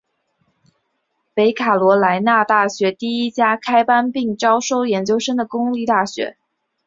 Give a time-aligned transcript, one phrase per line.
[1.35, 6.37] 北卡罗来纳大学第一家开班并招收研究生的公立大学。